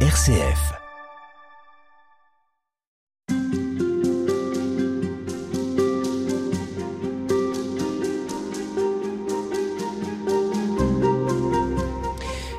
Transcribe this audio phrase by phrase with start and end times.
[0.00, 0.85] RCF.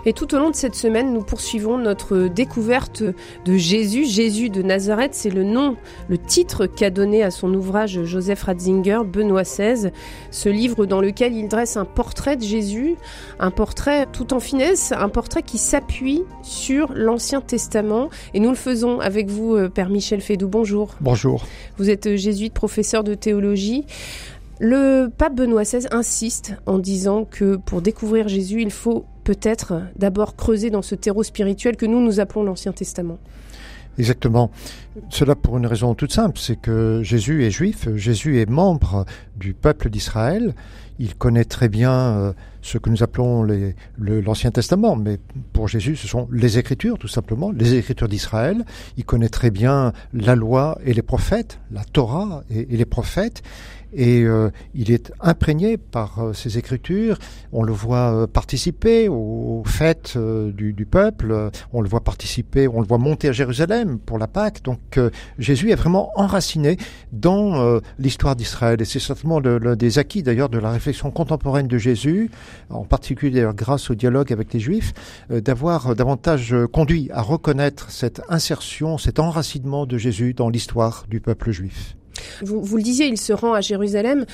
[0.08, 3.04] Et tout au long de cette semaine, nous poursuivons notre découverte
[3.44, 4.06] de Jésus.
[4.06, 5.76] Jésus de Nazareth, c'est le nom,
[6.08, 9.92] le titre qu'a donné à son ouvrage Joseph Ratzinger, Benoît XVI.
[10.32, 12.96] Ce livre dans lequel il dresse un portrait de Jésus,
[13.42, 18.10] un portrait tout en finesse, un portrait qui s'appuie sur l'Ancien Testament.
[18.34, 20.48] Et nous le faisons avec vous, euh, Père Michel Fédou.
[20.48, 20.96] Bonjour.
[21.02, 21.46] Bonjour.
[21.78, 23.84] Vous êtes jésuite, professeur de théologie.
[24.60, 30.38] Le pape Benoît XVI insiste en disant que pour découvrir Jésus, il faut peut-être d'abord
[30.38, 33.20] creuser dans ce terreau spirituel que nous nous appelons l'Ancien Testament.
[33.98, 34.52] Exactement.
[35.10, 39.06] Cela pour une raison toute simple, c'est que Jésus est juif, Jésus est membre
[39.36, 40.56] du peuple d'Israël,
[40.98, 43.46] il connaît très bien euh, ce que nous appelons
[43.98, 45.20] l'Ancien Testament, mais
[45.52, 48.64] pour Jésus, ce sont les Écritures, tout simplement, les Écritures d'Israël.
[48.96, 53.44] Il connaît très bien la loi et les prophètes, la Torah et les prophètes,
[53.98, 57.18] et euh, il est imprégné par euh, ces écritures.
[57.52, 62.80] On le voit euh, participer aux fêtes du, du, peuple, on le voit participer, on
[62.80, 64.62] le voit monter à Jérusalem pour la Pâque.
[64.64, 65.00] Donc
[65.40, 66.78] Jésus est vraiment enraciné
[67.12, 71.78] dans l'histoire d'Israël et c'est certainement l'un des acquis d'ailleurs de la réflexion contemporaine de
[71.78, 72.30] Jésus,
[72.70, 74.94] en particulier grâce au dialogue avec les Juifs,
[75.30, 81.52] d'avoir davantage conduit à reconnaître cette insertion, cet enracinement de Jésus dans l'histoire du peuple
[81.52, 81.97] juif.
[82.44, 84.26] Vous, le disiez, il se rend à Jérusalem.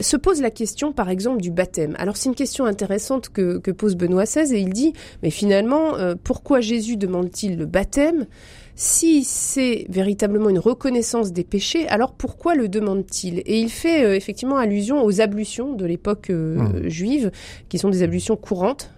[0.00, 1.94] Se pose la question, par exemple, du baptême.
[1.98, 6.14] Alors c'est une question intéressante que, pose Benoît XVI et il dit, mais finalement, euh,
[6.22, 8.26] pourquoi Jésus demande-t-il le baptême
[8.74, 13.40] si c'est véritablement une reconnaissance des péchés, alors pourquoi le demande-t-il?
[13.40, 16.88] Et il fait euh, effectivement allusion aux ablutions de l'époque euh, mmh.
[16.88, 17.30] juive,
[17.68, 18.90] qui sont des ablutions courantes,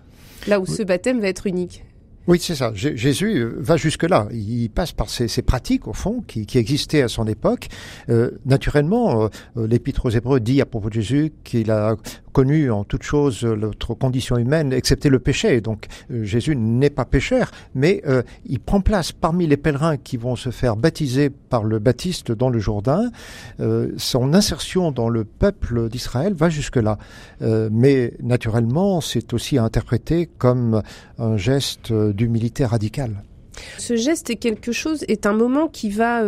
[0.47, 1.85] là où ce baptême va être unique.
[2.27, 2.73] Oui, c'est ça.
[2.75, 4.29] Jésus euh, va jusque-là.
[4.33, 7.69] Il passe par ces, pratiques, au fond, qui, qui, existaient à son époque.
[8.09, 11.97] Euh, naturellement, euh, l'Épître aux Hébreux dit à propos de Jésus qu'il a
[12.35, 15.61] connu en toute chose notre condition humaine, excepté le péché.
[15.61, 20.17] Donc euh, Jésus n'est pas pécheur, mais euh, il prend place parmi les pèlerins qui
[20.19, 23.11] vont se faire baptiser par le baptiste dans le Jourdain.
[23.61, 26.99] Euh, son insertion dans le peuple d'Israël va jusque-là.
[27.41, 30.83] mais naturellement, c'est aussi interprété comme
[31.19, 33.23] un geste d'humilité radicale.
[33.79, 36.23] Ce geste est quelque chose, est un moment qui va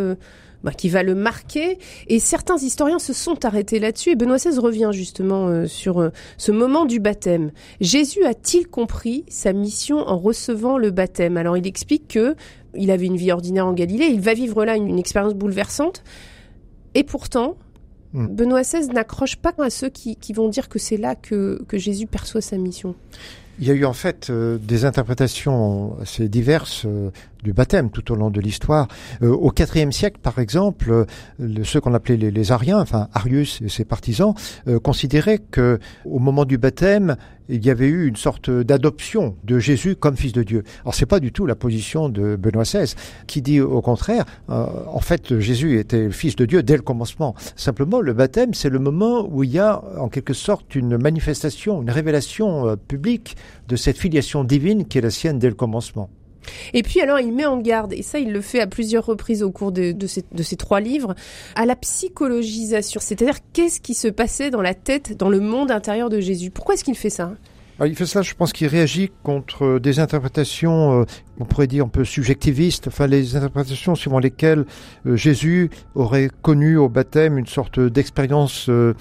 [0.65, 1.78] bah, qui va le marquer.
[2.09, 4.11] Et certains historiens se sont arrêtés là-dessus.
[4.11, 7.50] Et Benoît XVI revient justement euh, sur euh, ce moment du baptême.
[7.81, 11.37] Jésus a-t-il compris sa mission en recevant le baptême?
[11.37, 12.34] Alors il explique que
[12.75, 14.06] il avait une vie ordinaire en Galilée.
[14.06, 16.03] Il va vivre là une, expérience bouleversante.
[16.94, 17.56] Et pourtant,
[18.12, 18.27] hmm.
[18.27, 21.78] Benoît XVI n'accroche pas à ceux qui, qui vont dire que c'est là que, que
[21.78, 22.94] Jésus perçoit sa mission.
[23.59, 27.11] Il y a eu en fait euh, des interprétations assez diverses euh,
[27.43, 28.87] du baptême tout au long de l'histoire.
[29.22, 31.06] Euh, au IVe siècle, par exemple,
[31.65, 34.34] ceux qu'on appelait les, les, Ariens, enfin Arius et ses partisans,
[34.83, 37.17] considéraient que au moment du baptême,
[37.49, 40.65] il y avait eu une sorte d'adoption de Jésus comme fils de Dieu.
[40.83, 42.94] Alors c'est pas du tout la position de Benoît XVI,
[43.28, 47.37] qui dit au contraire, en fait Jésus était fils de Dieu dès le commencement.
[47.55, 51.83] Simplement, le baptême, c'est le moment où il y a en quelque sorte une manifestation,
[51.83, 53.37] une révélation publique
[53.69, 56.11] de cette filiation divine qui est la sienne dès le commencement.
[56.75, 59.43] Et puis alors il met en garde, et ça il le fait à plusieurs reprises
[59.43, 61.15] au cours de, ces, de ces, trois livres,
[61.55, 66.09] à la psychologisation, c'est-à-dire qu'est-ce qui se passait dans la tête, dans le monde intérieur
[66.09, 66.51] de Jésus?
[66.51, 67.33] Pourquoi est-ce qu'il fait ça?
[67.85, 71.05] Il fait ça, je pense qu'il réagit contre des interprétations, euh,
[71.39, 74.65] on pourrait dire un peu subjectivistes, enfin les interprétations suivant lesquelles
[75.05, 78.95] euh, Jésus aurait connu au baptême une sorte d'expérience euh,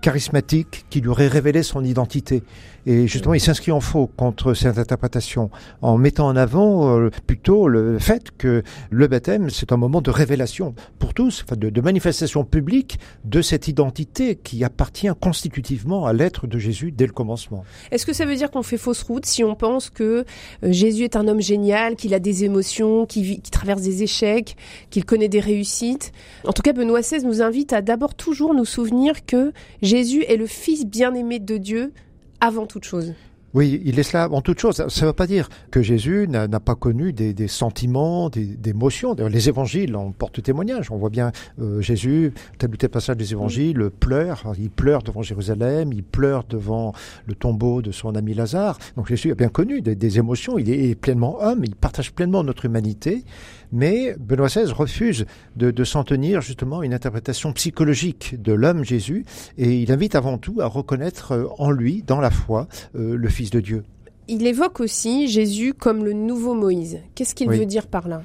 [0.00, 2.42] charismatique qui lui aurait révélé son identité.
[2.86, 5.50] Et justement, il s'inscrit en faux contre cette interprétation,
[5.82, 10.10] en mettant en avant euh, plutôt le fait que le baptême, c'est un moment de
[10.12, 16.58] révélation pour tous, de, manifestation publique de cette identité qui appartient constitutivement à l'être de
[16.58, 17.64] Jésus dès le commencement.
[17.90, 20.24] Est-ce que ça veut dire qu'on fait fausse route si on pense que
[20.62, 24.56] euh, Jésus est un homme génial, qu'il a des émotions, qu'il traverse des échecs,
[24.90, 26.12] qu'il connaît des réussites?
[26.44, 30.36] En tout cas, Benoît XVI nous invite à d'abord toujours nous souvenir que Jésus est
[30.36, 31.92] le Fils bien-aimé de Dieu
[32.40, 33.14] avant toute chose.
[33.54, 34.74] Oui, il est cela avant toute chose.
[34.74, 38.70] Ça ne veut pas dire que Jésus n'a pas connu des, des sentiments, des, des
[38.70, 39.14] émotions.
[39.14, 40.90] Les évangiles en portent témoignage.
[40.90, 44.42] On voit bien euh, Jésus, tel ou tel passage des évangiles, pleure.
[44.58, 46.92] Il pleure devant Jérusalem, il pleure devant
[47.24, 48.76] le tombeau de son ami Lazare.
[48.96, 50.58] Donc Jésus a bien connu des, des émotions.
[50.58, 53.24] Il est pleinement homme, il partage pleinement notre humanité.
[53.72, 55.26] Mais Benoît XVI refuse
[55.56, 59.24] de, de s'en tenir justement une interprétation psychologique de l'homme Jésus.
[59.58, 63.28] Et il invite avant tout à reconnaître euh, en lui, dans la foi, euh, le
[63.28, 63.84] Fils de Dieu.
[64.28, 66.98] il évoque aussi Jésus comme le nouveau Moïse.
[67.14, 68.22] Qu'est-ce qu'il veut dire par là?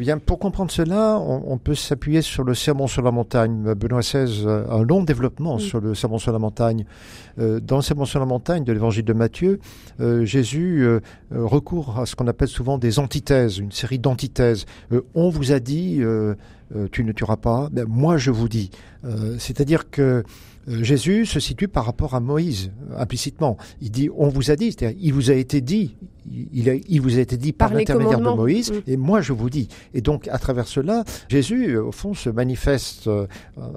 [0.00, 3.74] Eh bien, pour comprendre cela, on, peut s'appuyer sur le sermon sur la montagne.
[3.74, 6.86] Benoît XVI a un long développement sur le sermon sur la montagne.
[7.38, 9.60] Euh, dans le sermon sur la montagne de l'évangile de Matthieu,
[10.00, 11.00] euh, Jésus euh,
[11.30, 14.64] recourt à ce qu'on appelle souvent des antithèses, une série d'antithèses.
[15.14, 16.00] on vous a dit,
[16.92, 17.68] tu ne tueras pas.
[17.72, 18.70] Ben, moi, je vous dis.
[19.38, 20.24] C'est-à-dire que
[20.68, 23.56] euh, Jésus se situe par rapport à Moïse, implicitement.
[23.80, 25.96] Il dit, on vous a dit, c'est-à-dire, il vous a été dit,
[26.30, 28.80] il, il vous a été dit par, l'intermédiaire de Moïse, mm.
[28.86, 29.68] et moi je vous dis.
[29.94, 33.26] Et donc, à travers cela, Jésus, au fond, se manifeste euh,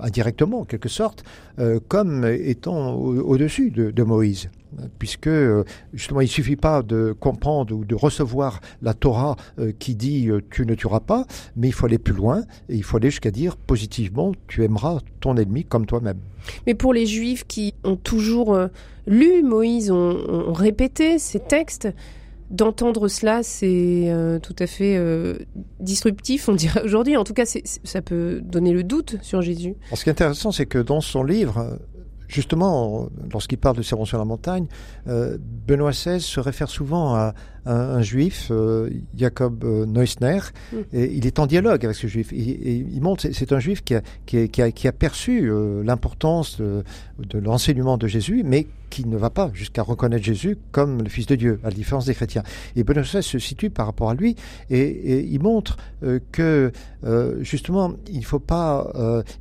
[0.01, 1.23] indirectement, en quelque sorte,
[1.59, 4.49] euh, comme étant au-dessus de Moïse
[4.99, 9.95] puisque euh, justement il suffit pas de comprendre ou de recevoir la Torah euh, qui
[9.95, 11.25] dit euh, tu ne tueras pas,
[11.55, 14.99] mais il faut aller plus loin et il faut aller jusqu'à dire positivement tu aimeras
[15.19, 16.19] ton ennemi comme toi-même.
[16.67, 18.57] Mais pour les Juifs qui ont toujours
[19.07, 21.87] lu Moïse, ont, répété ces textes,
[22.49, 24.11] d'entendre cela, c'est
[24.43, 24.99] tout à fait
[25.79, 27.15] disruptif, on dirait aujourd'hui.
[27.15, 29.75] En tout cas, ça peut donner le doute sur Jésus.
[29.93, 31.79] ce qui est intéressant, c'est que dans son livre,
[32.33, 34.65] justement, lorsqu'il parle de Sermon sur la montagne,
[35.07, 35.37] euh,
[35.67, 37.33] Benoît XVI se réfère souvent à,
[37.65, 40.39] un, juif, euh, Jacob euh, Neusner,
[40.73, 40.77] mm.
[40.91, 42.33] et il est en dialogue avec ce juif.
[42.33, 45.49] Et, il montre, c'est un juif qui a, qui a, perçu
[45.83, 46.83] l'importance de,
[47.19, 51.25] de l'enseignement de Jésus, mais qui ne va pas jusqu'à reconnaître Jésus comme le Fils
[51.25, 52.43] de Dieu, à la différence des chrétiens.
[52.75, 54.35] Et Benoît XVI se situe par rapport à lui,
[54.69, 55.77] et, il montre
[56.31, 56.71] que,
[57.41, 58.91] justement, il ne faut pas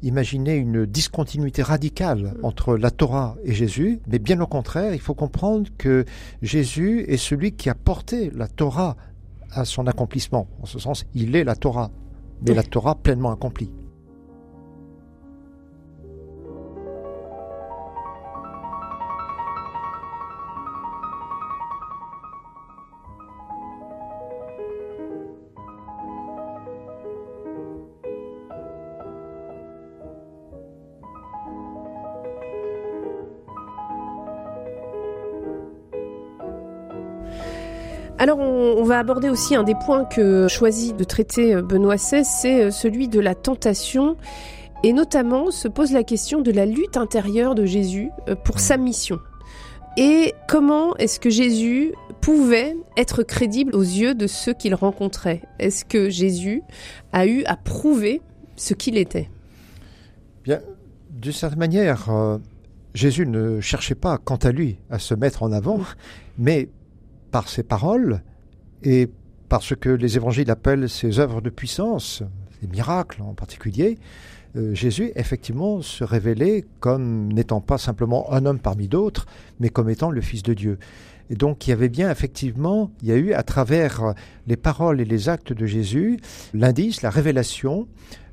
[0.02, 2.44] imaginer une discontinuité radicale mm.
[2.44, 6.06] entre la Torah et Jésus, mais bien au contraire, il faut comprendre que
[6.40, 8.96] Jésus est celui qui a porté la Torah
[9.50, 10.48] à son accomplissement.
[10.62, 11.90] En ce sens, il est la Torah,
[12.46, 13.70] mais la Torah pleinement accomplie.
[38.22, 42.24] Alors on, va aborder aussi un des points que choisit de traiter euh, Benoît XVI,
[42.24, 44.16] c'est euh, celui de la tentation.
[44.84, 48.76] Et notamment se pose la question de la lutte intérieure de Jésus euh, pour sa
[48.76, 49.18] mission.
[49.96, 55.42] Et comment est-ce que Jésus pouvait être crédible aux yeux de ceux qu'il rencontrait?
[55.58, 56.62] Est-ce que Jésus
[57.12, 58.22] a eu à prouver
[58.54, 59.30] ce qu'il était?
[60.44, 60.60] Bien,
[61.10, 62.08] d'une certaine manière,
[62.94, 65.80] Jésus ne cherchait pas, quant à lui, à se mettre en avant,
[66.38, 66.68] mais
[67.32, 68.22] par ses paroles
[68.84, 69.10] et
[69.48, 72.22] par ce que les évangiles appellent ses œuvres de puissance,
[72.62, 73.98] les miracles en particulier,
[74.54, 79.26] euh, Jésus effectivement se révélait comme n'étant pas simplement un homme parmi d'autres,
[79.60, 80.78] mais comme étant le Fils de Dieu.
[81.30, 84.14] Et donc il y avait bien effectivement, il y a eu à travers
[84.46, 86.18] les paroles et les actes de Jésus
[86.54, 87.86] l'indice, la révélation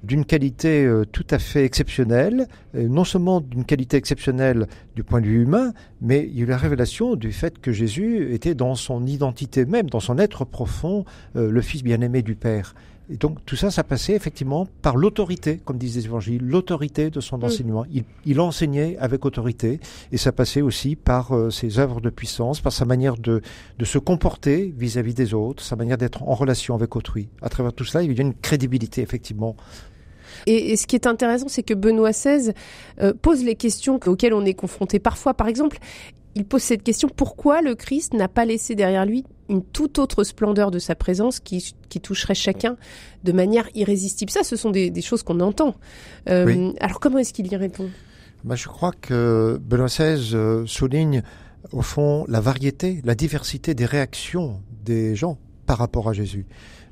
[0.04, 5.22] d'une qualité euh, tout à fait exceptionnelle, euh, non seulement d'une qualité exceptionnelle du point
[5.22, 8.56] de vue humain, mais il y a eu la révélation du fait que Jésus était
[8.56, 12.76] dans son identité même, dans son être profond, euh, le Fils bien-aimé du Père.
[13.12, 17.20] Et donc tout ça, ça passait effectivement par l'autorité, comme disent les évangiles, l'autorité de
[17.20, 17.86] son enseignement.
[18.26, 19.80] Il, enseignait avec autorité,
[20.12, 23.42] et ça passait aussi par ses œuvres de puissance, par sa manière de,
[23.78, 27.30] de se comporter vis-à-vis des autres, sa manière d'être en relation avec autrui.
[27.42, 29.56] À travers tout cela, il y a une crédibilité effectivement
[30.46, 32.54] et, ce qui est intéressant, c'est que Benoît XVI
[33.02, 35.34] euh, pose les questions auxquelles on est confronté parfois.
[35.34, 35.80] Par exemple,
[36.36, 40.24] il pose cette question pourquoi le Christ n'a pas laissé derrière lui une toute autre
[40.24, 42.78] splendeur de sa présence qui, toucherait chacun
[43.24, 44.32] de manière irrésistible?
[44.32, 45.76] Ça, ce sont des, choses qu'on entend.
[46.30, 47.90] Euh, alors, comment est-ce qu'il y répond?
[48.44, 51.24] Bah, Je crois que Benoît XVI euh, souligne,
[51.72, 56.46] au fond, la variété, la diversité des réactions des gens par rapport à Jésus.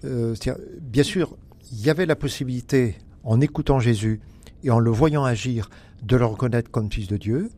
[0.03, 1.35] bien sûr,
[1.71, 4.21] il y avait la possibilité en écoutant Jésus
[4.63, 5.69] et en le voyant agir,
[6.03, 7.49] de le reconnaître comme fils de Dieu,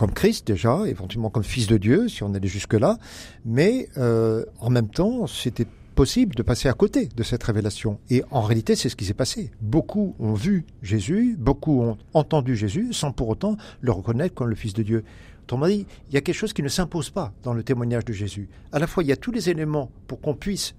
[0.00, 2.96] comme Christ déjà, éventuellement comme fils de Dieu, si on allait jusque-là,
[3.44, 7.98] mais euh, en même temps, c'était possible de passer à côté de cette révélation.
[8.08, 9.50] Et en réalité, c'est ce qui s'est passé.
[9.60, 14.54] Beaucoup ont vu Jésus, beaucoup ont entendu Jésus, sans pour autant le reconnaître comme le
[14.54, 15.04] Fils de Dieu.
[15.42, 18.14] Autrement dit, il y a quelque chose qui ne s'impose pas dans le témoignage de
[18.14, 18.48] Jésus.
[18.72, 20.74] À la fois, il y a tous les éléments pour qu'on puisse,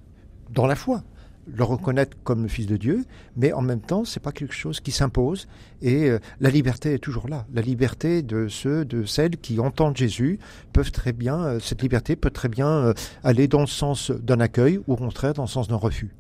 [0.50, 1.04] dans la foi,
[1.48, 3.04] le reconnaître comme le Fils de Dieu,
[3.36, 5.48] mais en même temps, c'est pas quelque chose qui s'impose.
[5.82, 7.46] Et euh, la liberté est toujours là.
[7.54, 10.40] La liberté de ceux, de celles qui entendent Jésus
[10.74, 12.94] peuvent très bien, euh, cette liberté peut très bien euh,
[13.24, 16.12] aller dans le sens d'un accueil ou au contraire dans le sens d'un refus.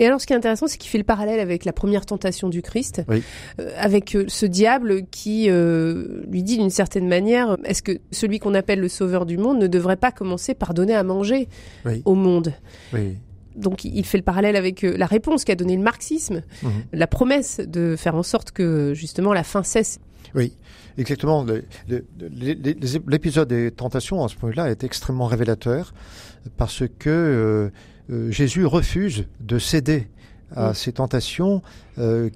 [0.00, 2.48] Et alors, ce qui est intéressant, c'est qu'il fait le parallèle avec la première tentation
[2.48, 3.02] du Christ,
[3.76, 8.88] avec ce diable qui lui dit d'une certaine manière, est-ce que celui qu'on appelle le
[8.88, 11.48] Sauveur du monde ne devrait pas commencer par donner à manger
[12.04, 12.52] au monde?
[12.92, 13.16] Oui
[13.56, 16.70] donc il fait le parallèle avec euh, la réponse qu'a donné le marxisme, mhm.
[16.92, 19.98] la promesse de faire en sorte que justement la faim cesse.
[20.34, 20.54] Oui,
[20.96, 21.44] exactement.
[23.06, 25.92] L'épisode des tentations à ce point-là est extrêmement révélateur
[26.56, 27.70] parce que euh,
[28.10, 30.08] euh, Jésus refuse de céder
[30.56, 31.62] à ces tentations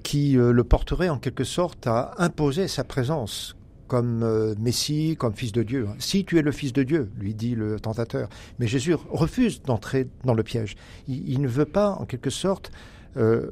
[0.01, 5.51] qui le porteraient en quelque sorte à imposer sa présence comme euh, Messie, comme Fils
[5.51, 5.87] de Dieu.
[5.99, 8.29] Si tu es le Fils de Dieu, lui dit le tentateur.
[8.59, 10.75] Mais Jésus refuse d'entrer dans le piège.
[11.07, 12.71] Il, ne veut pas, en quelque sorte,
[13.17, 13.49] euh,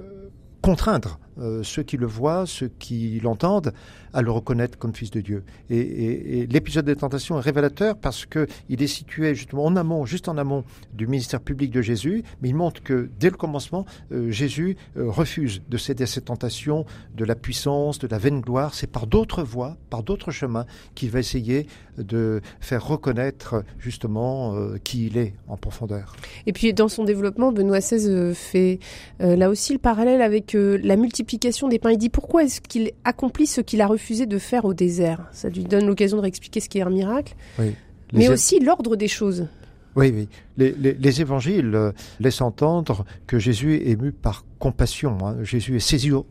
[0.62, 3.74] contraindre euh, ceux qui le voient, ceux qui l'entendent,
[4.14, 5.44] à le reconnaître comme fils de Dieu.
[5.72, 10.28] Et, l'épisode des tentations est révélateur parce que il est situé justement en amont, juste
[10.28, 10.64] en amont
[10.94, 15.10] du ministère public de Jésus, mais il montre que dès le commencement, euh, Jésus euh,
[15.10, 16.86] refuse de céder à ces tentations
[17.16, 18.76] de la puissance, de la vaine gloire.
[18.76, 21.66] C'est par d'autres voies, par d'autres chemins qu'il va essayer
[21.98, 26.16] de faire reconnaître justement qui il est en profondeur.
[26.48, 28.80] Et puis dans son développement, Benoît XVI fait
[29.20, 31.92] là aussi le parallèle avec la multiplication multiplication des pains.
[31.92, 35.28] Il dit pourquoi est-ce qu'il accomplit ce qu'il a refusé de faire au désert?
[35.32, 37.36] Ça lui donne l'occasion de réexpliquer ce qui est un miracle,
[38.14, 39.48] mais aussi l'ordre des choses.
[39.96, 40.28] Oui, oui.
[40.58, 45.20] Les, évangiles euh, laissent entendre que Jésus est ému par compassion.
[45.24, 45.36] Hein.
[45.44, 46.26] Jésus est saisi aux,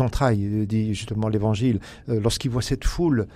[0.00, 1.78] entrailles, euh, dit justement l'évangile.
[2.08, 3.26] Euh, lorsqu'il voit cette foule,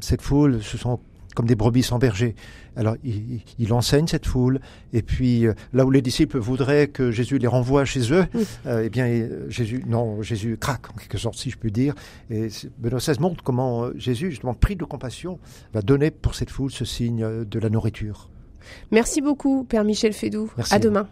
[0.00, 0.98] cette foule, ce sont
[1.36, 2.34] comme des brebis sans berger.
[2.74, 4.60] Alors il, enseigne cette foule,
[4.92, 8.26] et puis euh, là où les disciples voudraient que Jésus les renvoie chez eux,
[8.66, 11.94] euh, eh bien Jésus, non, Jésus craque en quelque sorte, si je puis dire.
[12.30, 15.38] Et Benoît XVI montre comment euh, Jésus, justement pris de compassion,
[15.72, 18.30] va donner pour cette foule ce signe de la nourriture.
[18.90, 20.50] Merci beaucoup, Père Michel Fédou.
[20.70, 21.06] À demain.